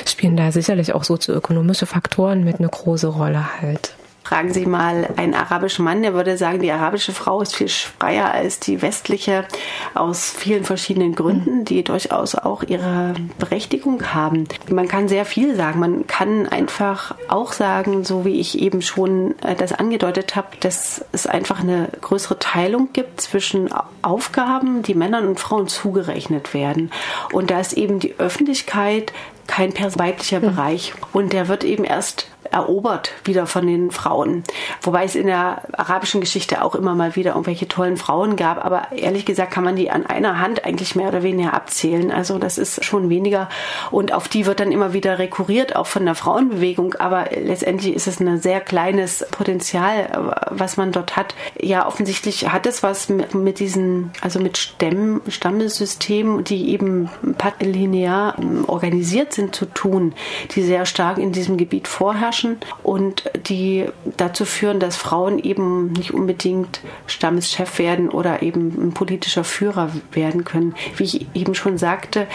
spielen 0.07 0.37
da 0.37 0.53
sicherlich 0.53 0.95
auch 0.95 1.05
sozioökonomische 1.05 1.87
Faktoren 1.87 2.45
mit 2.45 2.59
eine 2.59 2.69
große 2.69 3.09
Rolle 3.09 3.61
halt? 3.61 3.95
Fragen 4.25 4.55
Sie 4.55 4.65
mal 4.65 5.07
einen 5.17 5.35
arabischen 5.35 5.85
Mann, 5.85 6.03
der 6.03 6.15
würde 6.15 6.39
sagen, 6.39 6.61
die 6.61 6.73
arabische 6.73 7.13
Frau 7.13 7.43
ist 7.43 7.55
viel 7.55 7.69
freier 7.69 8.33
als 8.33 8.59
die 8.59 8.81
westliche 8.81 9.45
aus 9.93 10.31
vielen 10.31 10.65
verschiedenen 10.65 11.15
Gründen, 11.15 11.67
die 11.67 11.85
durchaus 11.85 12.35
auch 12.35 12.63
ihre 12.63 13.15
Berechtigung 13.39 14.15
haben. 14.15 14.49
Man 14.71 14.89
kann 14.89 15.09
sehr 15.09 15.27
viel 15.27 15.55
sagen. 15.57 15.79
Man 15.79 16.07
kann 16.07 16.49
einfach 16.49 17.15
auch 17.29 17.53
sagen, 17.53 18.05
so 18.05 18.25
wie 18.25 18.41
ich 18.41 18.59
eben 18.61 18.81
schon 18.81 19.35
äh, 19.43 19.55
das 19.55 19.75
angedeutet 19.75 20.37
habe, 20.37 20.49
dass 20.61 21.05
es 21.13 21.27
einfach 21.27 21.61
eine 21.61 21.91
größere 22.01 22.39
Teilung 22.39 22.89
gibt 22.95 23.21
zwischen 23.21 23.69
Aufgaben, 24.01 24.83
die 24.83 24.95
Männern 24.95 25.29
und 25.29 25.39
Frauen 25.39 25.69
zugerechnet 25.69 26.55
werden. 26.55 26.91
Und 27.31 27.51
da 27.51 27.61
ist 27.61 27.75
eben 27.75 27.99
die 27.99 28.15
Öffentlichkeit 28.19 29.13
kein 29.47 29.75
weiblicher 29.75 30.41
mhm. 30.41 30.55
Bereich. 30.55 30.95
Und 31.13 31.33
der 31.33 31.49
wird 31.49 31.65
eben 31.65 31.85
erst 31.85 32.29
erobert 32.55 33.11
wieder 33.25 33.47
von 33.47 33.67
den 33.67 33.91
Frauen. 33.91 34.45
Wobei 34.81 35.05
es 35.05 35.17
in 35.17 35.27
der 35.27 35.63
arabischen 35.73 36.21
Geschichte 36.21 36.63
auch 36.63 36.75
immer 36.75 36.95
mal 36.95 37.17
wieder 37.17 37.33
irgendwelche 37.33 37.67
tollen 37.67 37.97
Frauen 37.97 38.37
gab. 38.37 38.65
Aber 38.65 38.93
ehrlich 38.93 39.27
gesagt 39.27 39.53
kann 39.53 39.65
man 39.65 39.77
die 39.77 39.91
an 39.91 40.07
einer 40.07 40.39
Hand 40.39 40.65
eigentlich 40.65 40.95
mehr 40.95 41.09
oder 41.09 41.23
weniger 41.23 41.53
abzählen. 41.53 42.13
Also 42.13 42.39
das 42.39 42.57
ist 42.57 42.85
schon 42.85 43.11
weniger. 43.11 43.49
Und 43.91 44.13
auf 44.13 44.29
die 44.29 44.47
wird 44.47 44.61
dann 44.61 44.73
immer 44.73 44.93
wieder 44.93 45.19
rekurriert, 45.19 45.75
auch 45.75 45.89
von 45.89 46.05
der 46.05 46.15
Frauenbewegung. 46.15 46.95
Aber 46.95 47.27
letztendlich 47.35 47.95
ist 47.95 48.07
es 48.07 48.21
ein 48.21 48.39
sehr 48.39 48.61
kleines 48.61 49.27
Potenzial, 49.33 50.45
was 50.51 50.77
man 50.77 50.93
dort 50.93 51.17
hat. 51.17 51.35
Ja, 51.61 51.87
offensichtlich 51.87 52.51
hat 52.53 52.67
es 52.67 52.83
was 52.83 53.09
mit, 53.09 53.35
mit 53.35 53.59
diesen, 53.59 54.13
also 54.21 54.39
mit 54.39 54.59
Stämmen, 54.59 55.21
Stammessystemen, 55.29 56.45
die 56.45 56.71
eben 56.71 57.11
patrilinear 57.37 58.37
ähm, 58.39 58.65
organisiert 58.69 59.33
sind, 59.33 59.57
zu 59.57 59.67
tun, 59.67 60.15
die 60.55 60.63
sehr 60.63 60.87
stark 60.87 61.19
in 61.19 61.33
diesem 61.33 61.57
Gebiet 61.57 61.89
vorherrschen 61.89 62.44
Menschen 62.45 62.59
und 62.83 63.31
die 63.49 63.87
dazu 64.17 64.45
führen, 64.45 64.81
dass 64.81 64.97
Frauen 64.97 65.39
eben 65.39 65.93
nicht 65.93 66.13
unbedingt 66.13 66.81
Stammeschef 67.07 67.79
werden 67.79 68.09
oder 68.11 68.43
eben 68.43 68.89
ein 68.89 68.95
politischer 68.95 69.45
Führer 69.45 69.91
werden 70.13 70.45
können. 70.45 70.75
Wie 70.97 71.05
ich 71.05 71.27
eben 71.35 71.55
schon 71.55 71.79
sagte, 71.79 72.27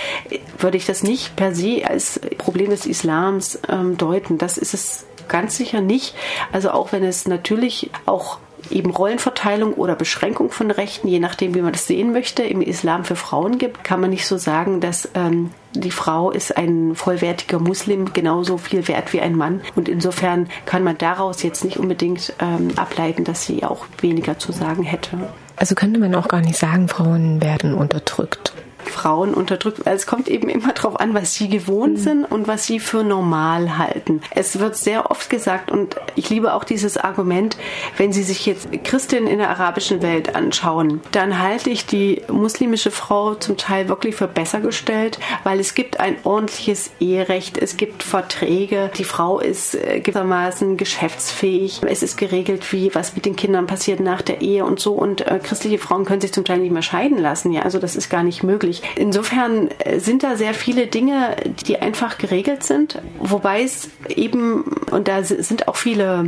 würde 0.57 0.77
ich 0.77 0.85
das 0.85 1.03
nicht 1.03 1.35
per 1.35 1.53
se 1.53 1.83
als 1.87 2.19
Problem 2.37 2.69
des 2.69 2.85
Islams 2.85 3.59
ähm, 3.69 3.97
deuten. 3.97 4.37
Das 4.37 4.57
ist 4.57 4.73
es 4.73 5.05
ganz 5.27 5.55
sicher 5.57 5.81
nicht. 5.81 6.15
Also 6.51 6.71
auch 6.71 6.91
wenn 6.91 7.03
es 7.03 7.27
natürlich 7.27 7.89
auch 8.05 8.39
eben 8.69 8.91
Rollenverteilung 8.91 9.73
oder 9.73 9.95
Beschränkung 9.95 10.51
von 10.51 10.69
Rechten, 10.69 11.07
je 11.07 11.19
nachdem, 11.19 11.55
wie 11.55 11.61
man 11.61 11.71
das 11.71 11.87
sehen 11.87 12.11
möchte, 12.11 12.43
im 12.43 12.61
Islam 12.61 13.05
für 13.05 13.15
Frauen 13.15 13.57
gibt, 13.57 13.83
kann 13.83 14.01
man 14.01 14.09
nicht 14.09 14.27
so 14.27 14.37
sagen, 14.37 14.81
dass 14.81 15.09
ähm, 15.15 15.51
die 15.73 15.91
Frau 15.91 16.31
ist 16.31 16.57
ein 16.57 16.95
vollwertiger 16.95 17.59
Muslim, 17.59 18.13
genauso 18.13 18.57
viel 18.57 18.88
wert 18.88 19.13
wie 19.13 19.21
ein 19.21 19.35
Mann. 19.35 19.61
Und 19.75 19.88
insofern 19.88 20.47
kann 20.65 20.83
man 20.83 20.97
daraus 20.97 21.43
jetzt 21.43 21.63
nicht 21.63 21.77
unbedingt 21.77 22.33
ähm, 22.39 22.69
ableiten, 22.75 23.23
dass 23.23 23.45
sie 23.45 23.63
auch 23.63 23.85
weniger 24.01 24.39
zu 24.39 24.51
sagen 24.51 24.83
hätte. 24.83 25.17
Also 25.55 25.75
könnte 25.75 25.99
man 25.99 26.15
auch 26.15 26.27
gar 26.27 26.41
nicht 26.41 26.57
sagen, 26.57 26.88
Frauen 26.88 27.41
werden 27.41 27.73
unterdrückt. 27.73 28.53
Frauen 28.89 29.34
unterdrückt. 29.34 29.88
Also 29.88 29.96
es 29.96 30.08
kommt 30.08 30.27
eben 30.27 30.50
immer 30.50 30.74
darauf 30.74 31.00
an, 31.00 31.13
was 31.13 31.34
sie 31.34 31.50
gewohnt 31.50 31.98
mhm. 31.98 32.03
sind 32.03 32.25
und 32.25 32.48
was 32.48 32.65
sie 32.65 32.79
für 32.79 33.03
normal 33.03 33.77
halten. 33.77 34.22
Es 34.31 34.60
wird 34.60 34.75
sehr 34.75 35.12
oft 35.12 35.29
gesagt 35.29 35.72
und 35.72 35.96
ich 36.15 36.29
liebe 36.29 36.53
auch 36.53 36.63
dieses 36.63 36.98
Argument, 36.98 37.58
wenn 37.98 38.13
Sie 38.13 38.24
sich 38.24 38.46
jetzt 38.46 38.67
Christinnen 38.84 39.27
in 39.27 39.39
der 39.39 39.50
arabischen 39.50 40.01
Welt 40.01 40.36
anschauen, 40.36 41.01
dann 41.12 41.39
halte 41.39 41.69
ich 41.69 41.86
die 41.86 42.22
muslimische 42.27 42.91
Frau 42.91 43.36
zum 43.36 43.58
Teil 43.58 43.89
wirklich 43.89 44.15
für 44.15 44.27
besser 44.27 44.60
gestellt, 44.62 45.19
weil 45.43 45.60
es 45.60 45.75
gibt 45.75 46.00
ein 46.00 46.17
ordentliches 46.24 46.91
Eherecht, 47.00 47.58
es 47.58 47.77
gibt 47.77 48.03
Verträge, 48.03 48.91
die 48.98 49.03
Frau 49.03 49.39
ist 49.39 49.75
äh, 49.75 50.00
gewissermaßen 50.00 50.77
geschäftsfähig, 50.77 51.81
es 51.86 52.03
ist 52.03 52.17
geregelt, 52.17 52.72
wie 52.72 52.93
was 52.93 53.15
mit 53.15 53.25
den 53.25 53.36
Kindern 53.36 53.67
passiert 53.67 54.00
nach 54.00 54.22
der 54.22 54.41
Ehe 54.41 54.65
und 54.65 54.79
so 54.79 54.93
und 54.93 55.25
äh, 55.27 55.39
christliche 55.41 55.77
Frauen 55.77 56.05
können 56.05 56.22
sich 56.22 56.34
zum 56.34 56.46
Teil 56.46 56.60
nicht 56.60 56.72
mehr 56.72 56.81
scheiden 56.81 57.17
lassen, 57.17 57.51
ja, 57.51 57.62
also 57.62 57.79
das 57.79 57.96
ist 57.96 58.10
gar 58.10 58.24
nicht 58.24 58.43
möglich. 58.43 58.78
Insofern 58.95 59.69
äh, 59.79 60.00
sind 60.00 60.24
da 60.24 60.36
sehr 60.36 60.53
viele 60.53 60.88
Dinge, 60.88 61.36
die 61.65 61.79
einfach 61.81 62.17
geregelt 62.17 62.63
sind, 62.63 63.01
wobei 63.19 63.63
es 63.63 63.89
eben, 64.07 64.63
und 64.91 65.07
da 65.07 65.24
sind 65.24 65.67
auch 65.67 65.75
viele 65.75 66.25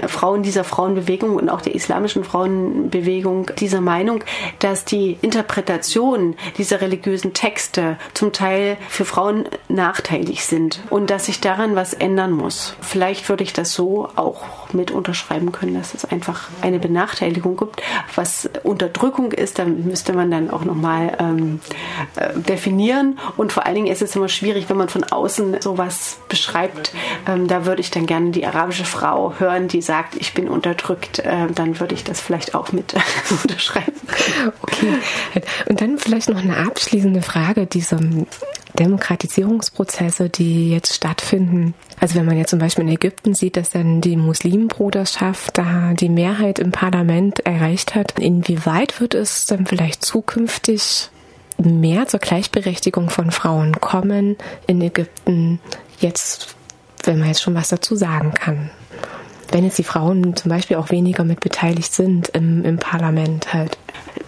äh, 0.00 0.08
Frauen 0.08 0.42
dieser 0.42 0.64
Frauenbewegung 0.64 1.36
und 1.36 1.48
auch 1.48 1.60
der 1.60 1.74
islamischen 1.74 2.24
Frauenbewegung 2.24 3.50
dieser 3.58 3.80
Meinung, 3.80 4.24
dass 4.58 4.84
die 4.84 5.18
Interpretation 5.22 6.36
dieser 6.58 6.80
religiösen 6.80 7.32
Texte 7.32 7.96
zum 8.14 8.32
Teil 8.32 8.76
für 8.88 9.04
Frauen 9.04 9.44
nachteilig 9.68 10.44
sind 10.44 10.80
und 10.90 11.10
dass 11.10 11.26
sich 11.26 11.40
daran 11.40 11.74
was 11.76 11.94
ändern 11.94 12.32
muss. 12.32 12.74
Vielleicht 12.80 13.28
würde 13.28 13.44
ich 13.44 13.52
das 13.52 13.72
so 13.72 14.08
auch 14.16 14.72
mit 14.72 14.90
unterschreiben 14.90 15.52
können, 15.52 15.74
dass 15.74 15.94
es 15.94 16.04
einfach 16.04 16.48
eine 16.60 16.78
Benachteiligung 16.78 17.56
gibt. 17.56 17.82
Was 18.14 18.48
Unterdrückung 18.62 19.32
ist, 19.32 19.58
dann 19.58 19.84
müsste 19.84 20.12
man 20.12 20.30
dann 20.30 20.50
auch 20.50 20.64
nochmal 20.64 21.16
ähm, 21.18 21.60
äh, 22.16 22.38
definieren. 22.38 23.18
Und 23.36 23.52
vor 23.52 23.66
allen 23.66 23.74
Dingen 23.74 23.86
ist 23.86 24.02
es 24.02 24.16
immer 24.16 24.28
schwierig, 24.28 24.68
wenn 24.68 24.76
man 24.76 24.88
von 24.88 25.04
außen 25.04 25.60
sowas 25.60 26.18
beschreibt. 26.28 26.92
Ähm, 27.26 27.48
da 27.48 27.66
würde 27.66 27.80
ich 27.80 27.90
dann 27.90 28.06
gerne 28.06 28.30
die 28.30 28.46
arabische 28.46 28.84
Frau 28.84 29.34
hören, 29.38 29.68
die 29.68 29.82
sagt, 29.82 30.16
ich 30.16 30.34
bin 30.34 30.48
unterdrückt. 30.48 31.20
Äh, 31.20 31.48
dann 31.54 31.80
würde 31.80 31.94
ich 31.94 32.04
das 32.04 32.20
vielleicht 32.20 32.54
auch 32.54 32.72
mit 32.72 32.94
unterschreiben. 33.42 33.92
Okay. 34.62 34.98
Und 35.68 35.80
dann 35.80 35.98
vielleicht 35.98 36.28
noch 36.28 36.42
eine 36.42 36.56
abschließende 36.56 37.22
Frage. 37.22 37.66
Diese 37.66 37.98
Demokratisierungsprozesse, 38.78 40.28
die 40.28 40.70
jetzt 40.70 40.94
stattfinden. 40.94 41.74
Also 42.00 42.16
wenn 42.16 42.26
man 42.26 42.36
jetzt 42.36 42.50
zum 42.50 42.58
Beispiel 42.58 42.84
in 42.84 42.90
Ägypten 42.90 43.34
sieht, 43.34 43.56
dass 43.56 43.70
dann 43.70 44.00
die 44.00 44.16
Muslimbruderschaft 44.16 45.58
da 45.58 45.92
die 45.94 46.08
Mehrheit 46.08 46.58
im 46.58 46.72
Parlament 46.72 47.40
erreicht 47.40 47.94
hat, 47.94 48.18
inwieweit 48.18 49.00
wird 49.00 49.14
es 49.14 49.46
dann 49.46 49.66
vielleicht 49.66 50.04
zukünftig 50.04 51.10
mehr 51.62 52.06
zur 52.06 52.20
Gleichberechtigung 52.20 53.10
von 53.10 53.30
Frauen 53.30 53.80
kommen 53.80 54.36
in 54.66 54.80
Ägypten, 54.80 55.60
jetzt, 55.98 56.54
wenn 57.04 57.18
man 57.18 57.28
jetzt 57.28 57.42
schon 57.42 57.54
was 57.54 57.68
dazu 57.68 57.96
sagen 57.96 58.32
kann. 58.32 58.70
Wenn 59.50 59.64
jetzt 59.64 59.78
die 59.78 59.84
Frauen 59.84 60.34
zum 60.34 60.48
Beispiel 60.48 60.76
auch 60.78 60.90
weniger 60.90 61.24
mit 61.24 61.40
beteiligt 61.40 61.92
sind 61.92 62.28
im, 62.30 62.64
im 62.64 62.78
Parlament 62.78 63.52
halt. 63.52 63.76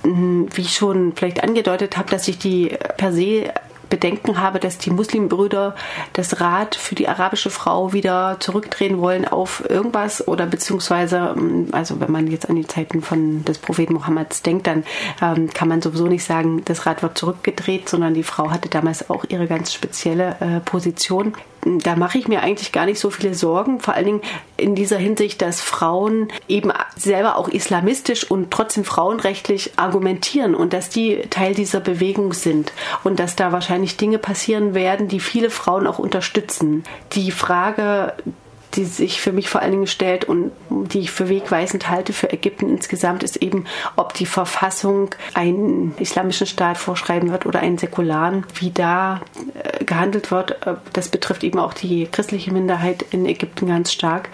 Wie 0.03 0.61
ich 0.61 0.75
schon 0.75 1.15
vielleicht 1.17 1.43
angedeutet 1.43 1.97
habe, 1.97 2.11
dass 2.11 2.27
sich 2.27 2.39
die 2.39 2.77
per 2.99 3.13
se 3.13 3.51
Bedenken 3.95 4.41
habe, 4.41 4.59
dass 4.59 4.77
die 4.77 4.91
Muslimbrüder 4.91 5.77
das 6.15 6.41
Rad 6.41 6.75
für 6.75 6.97
die 6.97 7.07
arabische 7.07 7.49
Frau 7.49 7.93
wieder 7.93 8.39
zurückdrehen 8.41 8.99
wollen 8.99 9.25
auf 9.25 9.63
irgendwas 9.71 10.27
oder 10.27 10.47
beziehungsweise, 10.47 11.35
ähm, 11.37 11.69
also 11.71 12.01
wenn 12.01 12.11
man 12.11 12.27
jetzt 12.27 12.51
an 12.51 12.57
die 12.57 12.67
Zeiten 12.67 13.03
von 13.03 13.45
des 13.45 13.59
Propheten 13.59 13.95
Mohammeds 13.95 14.43
denkt, 14.43 14.67
dann 14.67 14.83
ähm, 15.23 15.49
kann 15.51 15.69
man 15.69 15.81
sowieso 15.81 16.09
nicht 16.09 16.25
sagen, 16.25 16.63
das 16.65 16.87
Rad 16.87 17.03
wird 17.05 17.17
zurückgedreht, 17.17 17.89
sondern 17.89 18.15
die 18.15 18.25
Frau 18.25 18.51
hatte 18.51 18.69
damals 18.69 19.09
auch 19.11 19.25
ihre 19.29 19.47
ganz 19.47 19.73
spezielle 19.73 20.37
äh, 20.41 20.59
Position 20.59 21.35
da 21.65 21.97
mache 21.97 22.19
ich 22.19 22.29
mir 22.29 22.43
eigentlich 22.43 22.73
gar 22.73 22.87
nicht 22.87 22.99
so 22.99 23.11
viele 23.11 23.35
Sorgen, 23.35 23.81
vor 23.81 23.95
allen 23.95 24.07
Dingen 24.07 24.23
in 24.57 24.75
dieser 24.75 24.99
Hinsicht, 24.99 25.41
dass 25.43 25.61
Frauen 25.61 26.29
eben 26.49 26.73
selber 26.97 27.37
auch 27.37 27.49
islamistisch 27.49 28.31
und 28.31 28.51
trotzdem 28.51 28.85
frauenrechtlich 28.85 29.73
argumentieren 29.77 30.55
und 30.55 30.73
dass 30.73 30.91
die 30.91 31.23
Teil 31.31 31.55
dieser 31.55 31.81
Bewegung 31.81 32.33
sind 32.33 32.73
und 33.03 33.19
dass 33.19 33.37
da 33.37 33.53
wahrscheinlich 33.53 33.97
Dinge 33.97 34.19
passieren 34.19 34.75
werden, 34.75 35.09
die 35.09 35.21
viele 35.21 35.51
Frauen 35.51 35.87
auch 35.87 35.99
unterstützen. 35.99 36.85
Die 37.13 37.31
Frage, 37.31 38.13
die 38.77 38.85
sich 38.85 39.21
für 39.21 39.33
mich 39.33 39.49
vor 39.49 39.61
allen 39.61 39.73
Dingen 39.73 39.87
stellt 39.87 40.25
und 40.25 40.53
die 40.69 41.01
ich 41.01 41.11
für 41.11 41.29
wegweisend 41.29 41.89
halte 41.89 42.13
für 42.13 42.33
Ägypten 42.33 42.69
insgesamt, 42.69 43.23
ist 43.23 43.37
eben, 43.37 43.67
ob 43.97 44.15
die 44.15 44.27
Verfassung 44.27 45.15
einen 45.35 45.95
islamischen 45.99 46.47
Staat 46.47 46.77
vorschreiben 46.77 47.31
wird 47.31 47.47
oder 47.47 47.61
einen 47.61 47.79
säkularen, 47.79 48.45
wie 48.55 48.71
da 48.71 49.21
gehandelt 49.85 50.31
wird. 50.31 50.57
Das 50.93 51.09
betrifft 51.09 51.45
eben 51.45 51.59
auch 51.59 51.75
die 51.75 52.07
christliche 52.07 52.53
Minderheit 52.53 53.05
in 53.11 53.27
Ägypten 53.27 53.67
ganz 53.67 53.93
stark. 53.93 54.29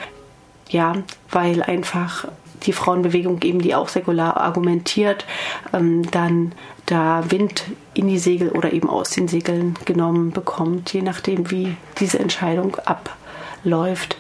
Ja, 0.69 0.95
weil 1.31 1.63
einfach 1.63 2.27
die 2.63 2.73
Frauenbewegung 2.73 3.41
eben, 3.43 3.61
die 3.61 3.75
auch 3.75 3.89
säkular 3.89 4.37
argumentiert, 4.37 5.25
ähm, 5.73 6.09
dann 6.11 6.53
da 6.87 7.25
Wind 7.31 7.65
in 7.95 8.09
die 8.09 8.19
Segel 8.19 8.51
oder 8.51 8.73
eben 8.73 8.89
aus 8.89 9.11
den 9.11 9.29
Segeln 9.29 9.75
genommen 9.85 10.31
bekommt, 10.31 10.93
je 10.93 11.03
nachdem, 11.03 11.51
wie 11.51 11.77
diese 11.99 12.19
Entscheidung 12.19 12.77
ab 12.85 13.17
läuft. 13.65 14.17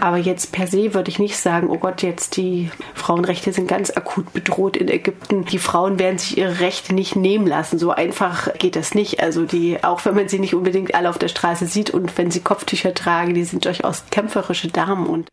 Aber 0.00 0.16
jetzt 0.16 0.52
per 0.52 0.66
se 0.66 0.94
würde 0.94 1.10
ich 1.10 1.18
nicht 1.18 1.36
sagen, 1.36 1.68
oh 1.70 1.78
Gott, 1.78 2.02
jetzt 2.02 2.36
die 2.36 2.70
Frauenrechte 2.94 3.52
sind 3.52 3.68
ganz 3.68 3.90
akut 3.90 4.32
bedroht 4.32 4.76
in 4.76 4.88
Ägypten. 4.88 5.44
Die 5.44 5.58
Frauen 5.58 5.98
werden 5.98 6.18
sich 6.18 6.38
ihre 6.38 6.60
Rechte 6.60 6.94
nicht 6.94 7.16
nehmen 7.16 7.46
lassen. 7.46 7.78
So 7.78 7.90
einfach 7.90 8.52
geht 8.58 8.76
das 8.76 8.94
nicht. 8.94 9.20
Also 9.20 9.44
die, 9.44 9.82
auch 9.82 10.04
wenn 10.04 10.14
man 10.14 10.28
sie 10.28 10.38
nicht 10.38 10.54
unbedingt 10.54 10.94
alle 10.94 11.10
auf 11.10 11.18
der 11.18 11.28
Straße 11.28 11.66
sieht 11.66 11.90
und 11.90 12.16
wenn 12.18 12.30
sie 12.30 12.40
Kopftücher 12.40 12.94
tragen, 12.94 13.34
die 13.34 13.44
sind 13.44 13.64
durchaus 13.64 14.04
kämpferische 14.10 14.68
Damen 14.68 15.06
und 15.06 15.28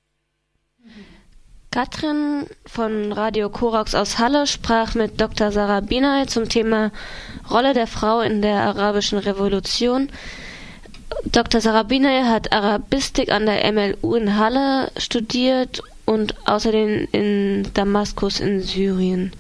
Katrin 1.74 2.48
von 2.66 3.14
Radio 3.14 3.50
Korax 3.50 3.96
aus 3.96 4.20
Halle 4.20 4.46
sprach 4.46 4.94
mit 4.94 5.22
Dr. 5.22 5.54
Sarah 5.54 5.80
Binay 5.80 6.28
zum 6.28 6.50
Thema 6.50 6.92
Rolle 7.50 7.74
der 7.74 7.88
Frau 7.88 8.20
in 8.20 8.42
der 8.42 8.60
arabischen 8.64 9.18
Revolution. 9.18 10.10
Dr. 11.26 11.62
Sarabine 11.62 12.28
hat 12.30 12.52
Arabistik 12.52 13.32
an 13.32 13.46
der 13.46 13.72
MLU 13.72 14.16
in 14.16 14.38
Halle 14.38 14.92
studiert 14.98 15.82
und 16.06 16.36
außerdem 16.48 17.08
in 17.12 17.68
Damaskus 17.74 18.40
in 18.40 18.62
Syrien. 18.62 19.32